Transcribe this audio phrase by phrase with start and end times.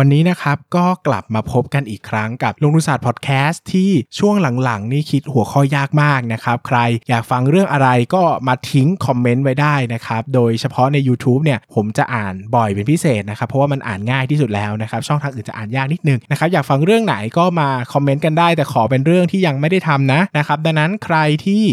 [0.00, 4.34] วันนี้นะครับก็กลับมาพบกันอีกครั้งกับลงทุนศาสตร์พอดแคสต์ที่ช่วง
[4.64, 6.78] หลังๆ นี่คิดหัวข้อยากมากนะครับ ใคร
[7.08, 21.64] อยากฟังเรื่องอะไรก็มาทิ้งคอมเมนต์ไว้ได้นะครับ โดยเฉพาะใน YouTube เนี่ยผมจะอ่านบ่อยเป็นพิเศษนะครับ เพราะว่ามันอ่านง่ายที่สุดแล้วนะครับ ช่องทางอื่นจะอ่านยากนิดนึงนะครับอยากฟังเรื่องไหนก็มาคอมเมนต์กันได้ แต่ขอเป็นเรื่องที่ยังไม่ได้ทำนะนะครับดังนั้นใครที่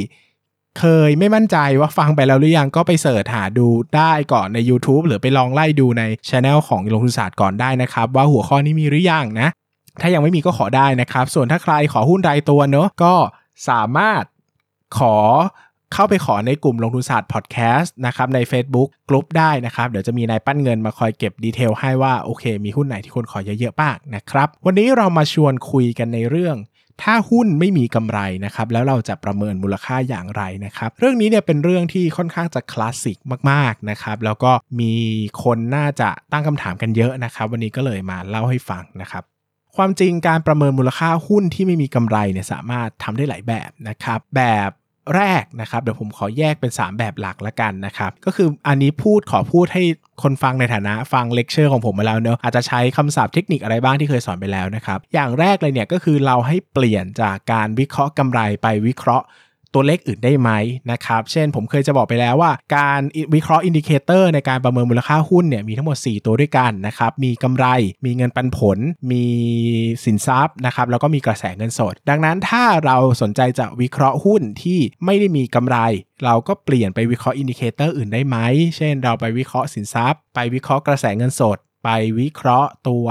[0.79, 9.49] เคยไม่มั่นใจว่าฟังไปแล้วหรือยังก็ไปเสิร์ชหาดูได้ก่อนใน YouTube หรือไปลองไล่ดูในช anel ของลงทุนศาสตร์ก่อนได้นะครับ ว่าหัวข้อนี้มีหรือยังนะ
[10.01, 13.13] ถ้ายังไม่มีก็ขอได้นะครับ ส่วนถ้าใครขอหุ้นรายตัวเนอะก็
[13.69, 14.23] สามารถ
[14.97, 15.15] ขอ
[15.93, 26.55] เข้าไปขอในกลุ่มลงทุนศาสตร์พอดแคสต์นะครับใน Facebook กลุ่มได้นะครับ เดี๋ยวจะมีนายปั้นเงินมาคอยเก็บดีเทลให้ว่าโอเค มีหุ้นไหนที่คนขอเยอะๆบ้างนะครับ วันนี้เรามาชวนคุยกันในเรื่อง
[27.03, 33.17] ถ้าหุ้นไม่มีกำไรนะครับแล้วเราจะประเมินมูลค่าอย่างไรนะครับ เรื่องนี้เนี่ยเป็นเรื่องที่ค่อนข้างจะคลาสสิก
[33.51, 34.93] มากๆนะครับแล้วก็มี
[35.43, 39.23] คนน่าจะตั้งคำถามกันเยอะนะครับ วันนี้ก็เลยมาเล่าให้ฟังนะครับ
[39.75, 44.69] ความจริงการประเมินมูลค่าหุ้นที่ไม่มีกำไรเนี่ยสามารถทำได้หลายแบบนะครับ แบบ
[45.15, 49.83] แรกนะครับเดี๋ยวผมขอแยกเป็น 3 แบบหลักละกันนะครับ ก็คืออันนี้พูดขอพูดให้
[50.23, 59.25] คนฟังในฐานะฟังเลคเชอร์ของผมมาแล้วเนอะอาจจะใช้คำศัพท์เทคนิคอะไรบ้างที่เคยสอนไปแล้วนะครับ อย่างแรกเลยเนี่ยก็คือเราให้เปลี่ยนจากการวิเคราะห์กำไรไปวิเคราะห์
[59.75, 60.51] ตัวเลขอื่นได้ไหม
[60.91, 63.01] นะครับ เช่นผมเคยจะบอกไปแล้วว่า การ
[63.35, 67.65] วิเคราะห์ indicator ในการประเมินมูลค่าหุ้นเนี่ยมีทั้งหมด 4 ตัวด้วยกันนะครับ มีกำไร
[68.05, 68.77] มีเงินปันผล
[69.11, 69.25] มี
[70.05, 75.77] สินทรัพย์นะครับ แล้วก็มีกระแสเงินสด ดังนั้นถ้าเราสนใจจะวิเคราะห์หุ้นที่ไม่ได้มีกำไร
[76.25, 78.37] เราก็เปลี่ยนไปวิเคราะห์ indicator อื่นได้ไหม
[78.77, 83.07] เช่น เราไปวิเคราะห์สินทรัพย์ ไปวิเคราะห์กระแสเงินสดไปวิเคราะห์ตัว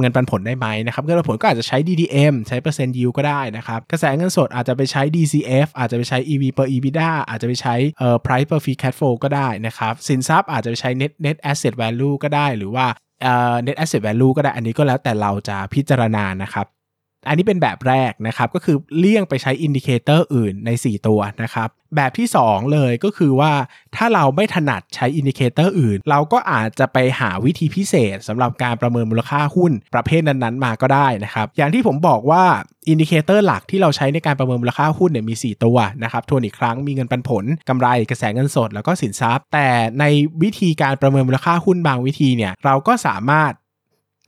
[0.00, 10.90] เงินปันผลได้ไหมนะครับเงินปันผลก็อาจจะใช้ DDM ใช้เปอร์เซ็นต์ยิวก็ได้นะครับกระแสเงินสดอาจจะไปใช้ DCF อาจจะไปใช้ EV per EBITDA อาจจะไปใช้เอ่อ price per free cash flow ก็ได้นะครับสินทรัพย์อาจจะไปใช้
[11.00, 12.86] net net asset value ก็ได้หรือว่า
[13.22, 16.66] เอ่อ net asset value ก็ได้อันนี้ก็แล้วแต่เราจะพิจารณานะครับ
[17.28, 23.52] อันนี้เป็นแบบแรกนะครับก็คือเลี่ยงไปใช้ indicator อื่นใน 4 ตัวนะครับแบบที่ 2 เลยก็คือว่า
[23.96, 32.44] ถ้าเราไม่ถนัดใช้ indicator อื่น เราก็อาจจะไปหาวิธีพิเศษสำหรับการประเมินมูลค่าหุ้นประเภทนั้นๆมาก็ได้นะครับ อย่างที่ผมบอกว่า
[32.88, 39.68] indicator หลักที่เราใช้ในการประเมินมูลค่าหุ้นเนี่ยมี 4 ตัวนะครับทวนอีกครั้งมีเงินปันผลกำไรกระแสเงินสด แล้วก็สินทรัพย์ แต่
[40.00, 40.04] ใน
[40.42, 43.52] วิธีการประเมินมูลค่าหุ้นบางวิธีเนี่ยเราก็สามารถ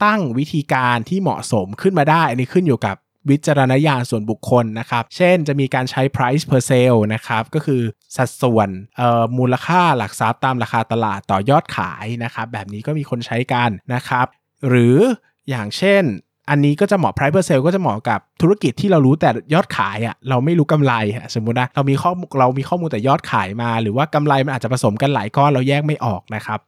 [0.04, 2.96] ตั้งวิธีการที่เหมาะสมขึ้นมาได้อันนี้ขึ้นอยู่กับ
[3.30, 7.82] วิจารณญาณส่วนบุคคลนะครับ เช่นจะมีการใช้ price per sale นะครับ ก็คือ
[8.16, 8.68] สัดส่วน
[9.38, 14.26] มูลค่าหลักทรัพย์ตามราคาตลาดต่อยอดขายนะครับ แบบนี้ก็มีคนใช้กันนะครับ
[14.68, 14.98] หรือ
[15.50, 16.02] อย่างเช่น
[16.50, 26.60] อันนี้ก็จะเหมาะ price per sale ก็จะเหมาะกับธุรกิจที่เรารู้แต่ยอดขายอะ่ะเราไม่รู้กำไรอะสมมุตินะเรามีข้อเรามีข้อมูลแต่ยอดขายมา หรือว่ากำไรมันอาจจะผสมกันหลายก้อนเราแยกไม่ออกนะครับ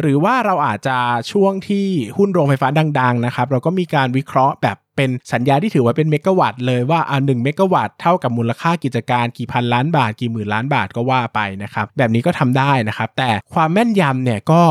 [0.00, 0.96] หรือว่าเราอาจจะ
[1.32, 2.68] ช่วงที่หุ้นโรงไฟฟ้า
[3.00, 14.62] ดัง ๆ นะครับ เราก็มีการวิเคราะห์แบบเป็นสัญญาที่ถือว่าเป็นเมกะวัตต์เลยว่าอ่าหนึ่งเมกะวัตต์เท่ากับมูลค่ากิจการกี่พันล้านบาท กี่หมื่นล้านบาทก็ว่าไปนะครับ แบบนี้ก็ทำได้นะครับ แต่ความแม่นยำเนี่ยก็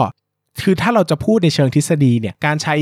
[0.61, 2.75] คือถ้าเราจะพูดในเชิงทฤษฎีเนี่ยการใช้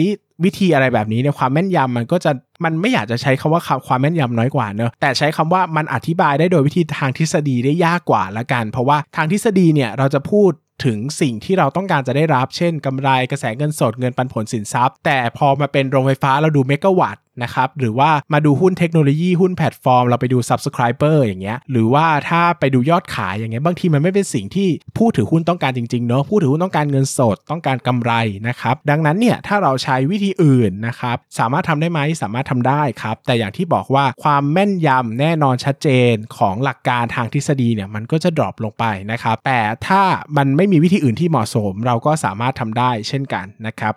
[0.44, 2.32] วิธีอะไรแบบนี้เนี่ยความแม่นยำมันก็จะ
[2.64, 10.52] มันไม่อยากจะใช้คำว่าความแม่นยำน้อยกว่าเนอะแต่ใช้คำว่ามันอธิบายได้โดยวิธีทางทฤษฎีได้ยากกว่าละกัน เพราะว่าทางทฤษฎีเนี่ยเราจะพูด
[10.86, 28.14] ถึงสิ่งที่เราต้องการจะได้รับ เช่นกำไรกระแสเงินสดเงินปันผลสินทรัพย์ แต่พอมาเป็นโรงไฟฟ้าเราดูเมกะวัตต์นะครับหรือว่ามาดูหุ้นเทคโนโลยีหุ้นแพลตฟอร์ม เราไปดู subscriber อย่างเงี้ยหรือว่าถ้าไปดูยอดขายอย่างเงี้ยบางทีมันไม่เป็นสิ่งที่ผู้ถือหุ้นต้องการจริงๆเนาะผู้ถือหุ้นต้องการเงินสดต้องการกำไร
[28.48, 40.02] นะครับดังนั้นเนี่ยถ้าเราใช้วิธีอื่นนะครับสามารถทำได้ไหมสามารถทำได้ครับ แต่อย่างที่บอกว่าความแม่นยำแน่นอนชัดเจนของหลักการทางทฤษฎีเนี่ยมันก็จะ drop ลงไปนะครับแต่ถ้า
[40.38, 43.96] มันไม่มีวิธีอื่นที่เหมาะสม เราก็สามารถทำได้เช่นกันนะครับ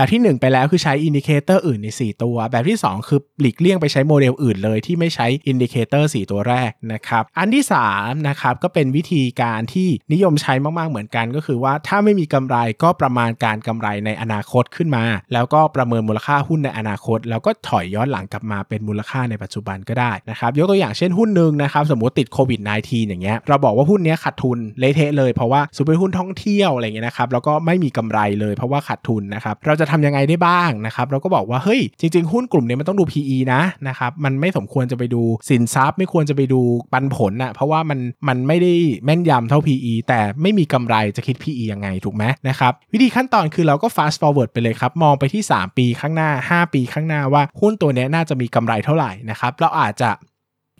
[0.00, 7.64] แบบที่ 1 ไปแล้วคือใช้ indicator อื่นใน 4 ตัว แบบที่ 2 คือหลีกเลี่ยงไปใช้โมเดลอื่นเลยที่ไม่ใช้ indicator 4ตัวแรกนะครับ อันที่
[7.94, 36.60] 3นะครับก็เป็นวิธีการที่นิยมใช้มาก ๆ เหมือนกัน ก็คือว่าถ้าไม่มีกำไรก็ประมาณการกำไรในอนาคตขึ้นมา แล้วก็ประเมินมูลค่าหุ้นในอนาคต แล้วก็ถอยย้อนหลังกลับมาเป็นมูลค่าในปัจจุบันก็ได้นะครับยกตัวอย่างเช่นหุ้นหนึ่งนะครับสมมติติดโควิด -19 อย่างเงี้ยเราบอกว่าหุ้นนี้ขาดทุนเละเทะเลยเพราะว่าสุเป็นหุ้นท่องเที่ยวอะไรเงี้ยนะครับแล้วก็ไม่มีกำไรเลยเพราะว่าขาดทุนนะครับเราจะทำยังไงได้บ้างนะครับเราก็บอกว่าเฮ้ยจริง ๆ หุ้นกลุ่มนี้มันต้องดู PE นะนะครับมันไม่สมควรจะไปดูสินทรัพย์ ไม่ควรจะไปดู
[36.92, 37.98] ปันผลนะเพราะว่ามัน
[38.28, 38.72] มันไม่ได้
[39.04, 50.10] แม่นยำเท่า PE แต่ไม่มีกำไรจะคิด PE ยังไงถูกไหมนะครับวิธีขั้นตอนคือเราก็ fast forward ไปเลยครับมองไปที่ 3 ปีข้างหน้า 5 ปีข้างหน้าว่าหุ้นตัวนี้น่าจะมีกำไรเท่าไหร่นะครับเราอาจจะ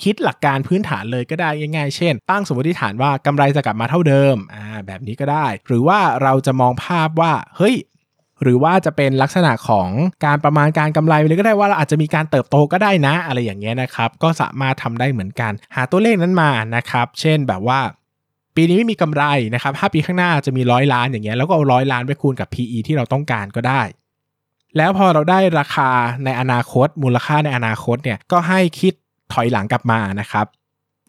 [0.06, 7.74] คิดหลักการพื้นฐานเลยก็ได้ง่ายๆ เช่น ตั้งสมมติฐานว่ากำไรจะกลับมาเท่าเดิมอ่าแบบนี้ก็ได้ หรือว่าเราจะมองภาพว่า เฮ้ย
[8.42, 9.88] หรือว่าจะเป็นลักษณะของ
[10.26, 17.80] การประมาณการกำไรเลยก็ได้ว่าเราอาจจะมีการเติบโตก็ได้นะ อะไรอย่างเงี้ยนะครับก็สามารถทำได้เหมือนกัน หาตัวเลขนั้นมานะครับ เช่นแบบว่า
[18.56, 23.82] ปีนี้ไม่มีกำไรนะครับ5ปีข้างหน้าจะมีร้อยล้านอย่างเงี้ยแล้วก็เอาร้อยล้านไปคูณกับ PE ที่เราต้องการก็ได้
[24.76, 25.90] แล้วพอเราได้ราคา
[26.24, 28.92] ในอนาคต มูลค่าในอนาคตเนี่ยก็ให้คิด
[29.32, 30.46] ถอยหลังกลับมานะครับ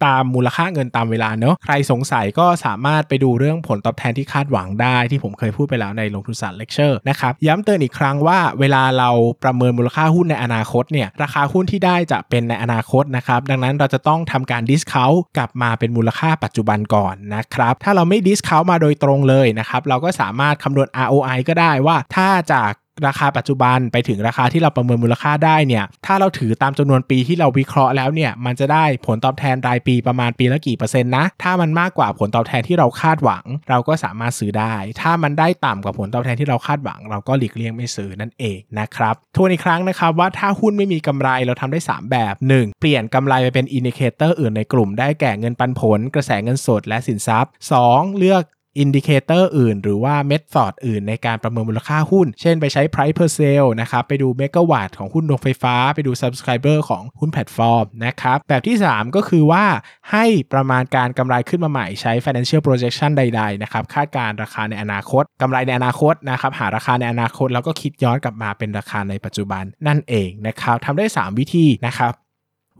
[0.06, 9.10] ตามมูลค่าเงินตามเวลาเนอะใครสงสัยก็สามารถไปดูเรื่องผลตอบแทนที่คาดหวังได้ที่ผมเคยพูดไปแล้วในลงทุนศาสตร์เลคเชอร์นะครับย้ำเตือนอีกครั้งว่าเวลาเรา
[9.44, 22.72] ประเมินมูลค่าหุ้นในอนาคตเนี่ยราคาหุ้นที่ได้จะเป็นในอนาคตนะครับดังนั้นเราจะต้องทำการ discountกลับมาเป็นมูลค่าปัจจุบันก่อนนะครับถ้าเราไม่ discount มาโดยตรงเลยนะครับเราก็สามารถคำนวณ ROI ก็ได้ว่าถ้าจาก
[23.06, 42.80] ราคาปัจจุบันไปถึงราคาที่เราประเมินมูลค่าได้เนี่ยถ้าเราถือตามจำนวนปีที่เราวิเคราะห์แล้วเนี่ยมันจะได้ผลตอบแทนรายปีประมาณปีละกี่เปอร์เซ็นต์นะถ้ามันมากกว่าผลตอบแทนที่เราคาดหวัง เราก็สามารถซื้อได้ ถ้ามันได้ต่ำกว่าผลตอบแทนที่เราคาดหวัง เราก็หลีกเลี่ยงไม่ซื้อนั่นเองนะครับทวนอีกครั้งนะครับว่าถ้าหุ้นไม่มีกำไรเราทำได้ 3 แบบ 1.
[42.80, 47.50] เปลี่ยนกำไรไปเป็น indicator อื่นในกลุ่มได้แก่เงินปันผล กระแสเงินสดและสินทรัพย์
[47.84, 48.18] 2.
[48.18, 48.42] เลือก
[48.78, 58.76] indicator อื่น หรือว่า method อื่นในการประเมินมูลค่าหุ้น เช่นไปใช้ price per sale นะครับ ไปดูเมกะวัตต์ของหุ้นโรงไฟฟ้า ไปดู subscriber ของหุ้นแพลตฟอร์มนะครับ แบบที่
[58.96, 59.64] 3 ก็คือว่า
[60.12, 72.12] ให้ประมาณการกำไรขึ้นมาใหม่ใช้ financial projection ใด ๆ นะครับ คาดการราคาในอนาคตกำไรในอนาคตนะครับ หาราคาในอนาคต แล้วก็คิดย้อนกลับมาเป็นราคาในปัจจุบันนั่นเองนะครับทำได้ 3 วิธีนะครับ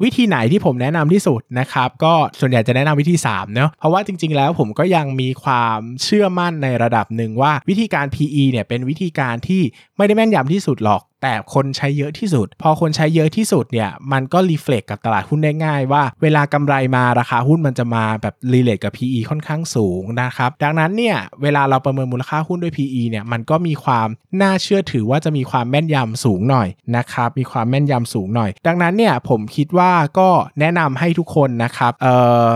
[0.05, 9.63] วิธีไหนที่ผมแนะนำที่สุดนะครับ ก็ส่วนใหญ่จะแนะนำวิธี3เนาะเพราะว่าจริง ๆ แล้วผมก็ยังมีความเชื่อมั่นในระดับหนึ่งว่าวิธีการ PE เนี่ยเป็นวิธีการที่
[9.97, 24.09] ไม่ได้แม่นยำที่สุดหรอก แต่คนใช้เยอะที่สุด พอคนใช้เยอะที่สุดเนี่ยมันก็ reflect กับตลาดหุ้นได้ง่ายว่า เวลากำไรมาราคาหุ้นมันจะมาแบบ relate กับ PE ค่อนข้างสูงนะครับดังนั้นเนี่ยเวลาเราประเมินมูลค่าหุ้นด้วย PE เนี่ยมันก็มีความ
[24.43, 30.29] น่าเชื่อถือว่าจะมีความแม่นยำสูงหน่อยนะครับมีความแม่นยำสูงหน่อย ดังนั้นเนี่ยผมคิดว่าก็
[30.61, 32.15] แนะนำให้ทุกคนนะครับเอ่
[32.45, 32.47] อ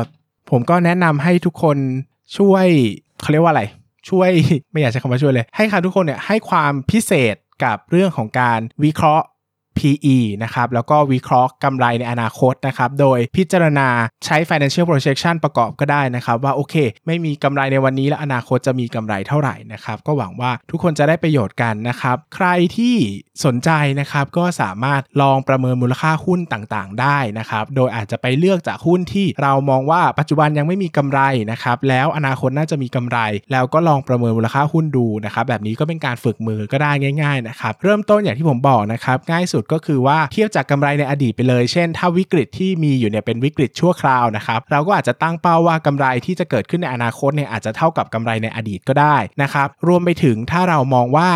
[0.51, 1.77] ผมก็แนะนำให้ทุกคน
[2.39, 2.67] ช่วย
[3.21, 3.65] เขาเรียกว่าอะไร
[4.09, 4.31] ช่วย
[4.73, 9.27] ไม่อยากใช้คำว่าช่วยเลย ให้ค่ะทุกคนเนี่ยให้ความพิเศษ กับเรื่องของการวิเคราะห์
[9.79, 13.89] PE นะครับแล้วก็วิเคราะห์กำไรในอนาคตนะครับโดยพิจารณา
[14.25, 16.75] ใช้ financial projection ประกอบก็ได้นะครับว่าโอเค
[17.07, 22.97] ไม่มีกำไรในวันนี้และอนาคตจะมีกำไรเท่าไหร่นะครับก็หวังว่าทุกคนจะได้ประโยชน์กันนะครับใครที่
[23.45, 23.71] สนใจ
[24.01, 31.21] นะครับก็สามารถลองประเมินมูลค่าหุ้นต่างๆ ได้นะครับโดยอาจจะไปเลือกจากหุ้นที่เรามองว่าปัจจุบันยังไม่มีกำไร
[31.53, 33.19] นะครับแล้วอนาคตน่าจะมีกำไร
[33.53, 36.93] แล้วก็ลองประเมินมูลค่าหุ้นดูนะครับแบบนี้ก็เป็นการฝึกมือก็ได้
[37.23, 51.31] ง่ายๆนะครับเริ่มต้นอย่างที่ผมบอกนะครับง่ายสุดก็คือว่าเทียบจากกำไรในอดีตไปเลย เช่น ถ้าวิกฤตที่มีอยู่เนี่ยเป็นวิกฤตชั่วคราวนะครับเราก็อาจจะตั้งเป้าว่ากำไรที่จะเกิดขึ้นในอนาคตเนี่ยอาจจะเท่ากับกำไรในอดีตก็ได้นะครับรวมไปถึงถ้าเรามองว่า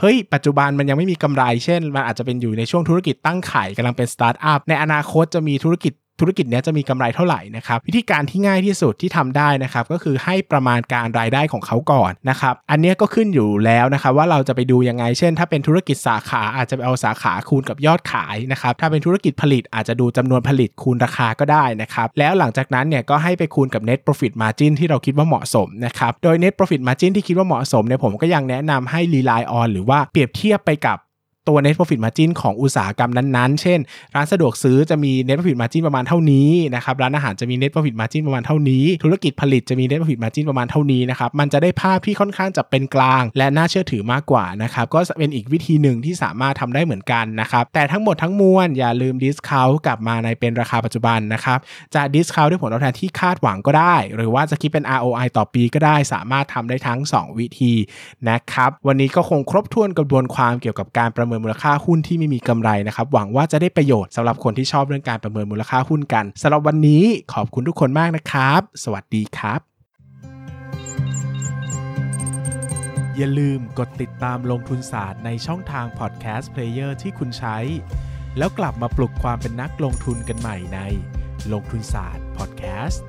[0.00, 27.12] เฮ้ย ปัจจุบันมันยังไม่มีกำไร เช่น มันอาจจะเป็นอยู่ในช่วงธุรกิจตั้งไข่กำลังเป็นสตาร์ทอัพ ในอนาคตจะมีธุรกิจ ธุรกิจนี้จะมีกำไรเท่าไหร่นะครับวิธีการที่ง่ายที่สุดที่ทำได้นะครับก็คือให้ประมาณการรายได้ของเขาก่อนนะครับอันนี้ก็ขึ้นอยู่แล้วนะครับว่าเราจะไปดูยังไง เช่น ถ้าเป็นธุรกิจสาขาอาจจะไปเอาสาขาคูณกับยอดขายนะครับถ้าเป็นธุรกิจผลิตอาจจะดูจำนวนผลิตคูณราคาก็ได้นะครับแล้วหลังจากนั้นเนี่ยก็ให้ไปคูณกับ net profit margin ที่เราคิดว่าเหมาะสมนะครับโดย net profit margin
[27.16, 30.98] ที่คิดว่าเหมาะสมเนี่ยผมก็ยังแนะนำให้ rely on หรือว่าเปรียบเทียบไปกับ
[31.48, 33.78] ตัว net profit margin ของอุตสาหกรรมนั้นๆ เช่น
[34.14, 41.30] ร้านสะดวกซื้อจะมี net profit margin ประมาณเท่านี้นะครับ ร้านอาหารจะมี net profit margin ประมาณเท่านี้ ธุรกิจผลิตจะมี net profit margin ประมาณเท่านี้นะครับ
[41.40, 51.58] มันจะได้ภาพที่ค่อนข้างจะเป็นกลาง และน่าเชื่อถือมากกว่านะครับ ก็เป็นอีกวิธีหนึ่งที่สามารถทำได้เหมือนกันนะครับ แต่ทั้งหมดทั้งมวลอย่าลืม discount กลับมาในเป็นราคาปัจจุบันนะครับ
[51.94, 57.72] จะ discount ด้วยผลตอบแทนที่คาดหวังก็ได้ หรือว่าจะคิดเป็น ROI ต่อปีก็ได้ สามารถทำได้ทั้ง 2 วิธี
[58.30, 67.02] นะครับ วันนี้ก็คงครบถ้วนกระบวนความเกี่ยวกับการประเมินมูลค่าหุ้นที่ไม่มีกำไรนะครับ หวังว่าจะได้ประโยชน์สำหรับคนที่ชอบเรื่องการประเมินมูลค่าหุ้นกันสำหรับวันนี้
[67.34, 69.60] ขอบคุณทุกคนมากนะครับ สวัสดีครับ
[73.16, 77.58] อย่าลืมกดติดตามลงทุนศาสตร์ในช่องทาง podcast player ที่คุณใช้
[78.38, 80.80] แล้วกลับมาปลุกความเป็นนักลงทุนกันใหม่ใน
[81.52, 83.04] ลงทุนศาสตร์พอดแคสต์